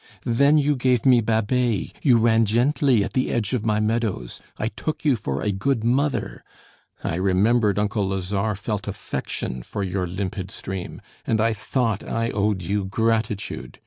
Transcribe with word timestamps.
Then 0.25 0.57
you 0.57 0.75
gave 0.75 1.05
me 1.05 1.21
Babet, 1.21 1.93
you 2.01 2.17
ran 2.17 2.45
gently 2.45 3.03
at 3.03 3.13
the 3.13 3.29
edge 3.29 3.53
of 3.53 3.63
my 3.63 3.79
meadows. 3.79 4.41
I 4.57 4.69
took 4.69 5.05
you 5.05 5.15
for 5.15 5.43
a 5.43 5.51
good 5.51 5.83
mother. 5.83 6.43
I 7.03 7.17
remembered 7.17 7.77
uncle 7.77 8.07
Lazare 8.07 8.57
felt 8.57 8.87
affection 8.87 9.61
for 9.61 9.83
your 9.83 10.07
limpid 10.07 10.49
stream, 10.49 11.01
and 11.27 11.39
I 11.39 11.53
thought 11.53 12.03
I 12.03 12.31
owed 12.31 12.63
you 12.63 12.85
gratitude. 12.85 13.77